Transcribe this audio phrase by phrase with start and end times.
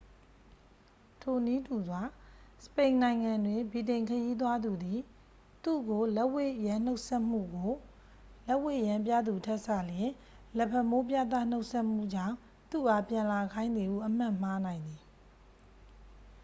[1.21, 2.03] ထိုနည်းတူစွာ
[2.65, 4.99] စပိန်နိုင်ငံတွင် ဗြိတိန်ခရီးသွားသူသည်
[5.63, 7.71] သူ့ကို လက်ဝှေ့ယမ်းနှုတ်ဆက်မှုကို
[8.47, 10.11] လက်ဝှေ့ယမ်းပြသူထက်စာလျှင်
[10.57, 12.35] လက်ဖမိုးပြသ နှုတ်ဆက်မှုကြောင့်
[12.71, 15.01] သူ့အားပြန်လာခိုင်းသည်ဟု အမှတ်မှားနိုင်သည်။